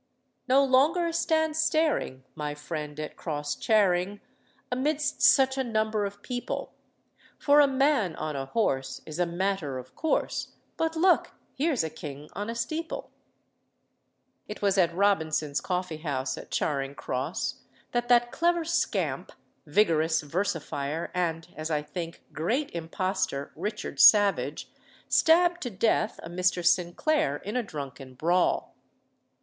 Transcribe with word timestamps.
"No 0.47 0.63
longer 0.63 1.11
stand 1.11 1.55
staring, 1.55 2.23
My 2.33 2.55
friend, 2.55 2.99
at 2.99 3.15
Cross 3.15 3.57
Charing, 3.57 4.19
Amidst 4.71 5.21
such 5.21 5.59
a 5.59 5.63
number 5.63 6.05
of 6.05 6.23
people; 6.23 6.73
For 7.37 7.59
a 7.59 7.67
man 7.67 8.15
on 8.15 8.35
a 8.35 8.47
horse 8.47 9.01
Is 9.05 9.19
a 9.19 9.27
matter 9.27 9.77
of 9.77 9.95
course, 9.95 10.53
But 10.75 10.95
look! 10.95 11.33
here's 11.53 11.83
a 11.83 11.89
king 11.91 12.29
on 12.33 12.49
a 12.49 12.55
steeple." 12.55 13.11
It 14.47 14.63
was 14.63 14.75
at 14.75 14.91
Robinson's 14.95 15.61
coffee 15.61 15.97
house, 15.97 16.35
at 16.35 16.49
Charing 16.49 16.95
Cross, 16.95 17.59
that 17.91 18.07
that 18.09 18.31
clever 18.31 18.65
scamp, 18.65 19.31
vigorous 19.67 20.21
versifier, 20.21 21.11
and, 21.13 21.47
as 21.55 21.69
I 21.69 21.83
think, 21.83 22.23
great 22.33 22.71
impostor, 22.71 23.51
Richard 23.55 23.99
Savage, 23.99 24.71
stabbed 25.07 25.61
to 25.61 25.69
death 25.69 26.19
a 26.23 26.27
Mr. 26.27 26.65
Sinclair 26.65 27.35
in 27.35 27.55
a 27.55 27.61
drunken 27.61 28.15
brawl. 28.15 28.73